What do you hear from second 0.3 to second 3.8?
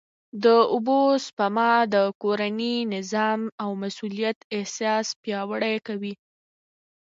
د اوبو سپما د کورني نظم او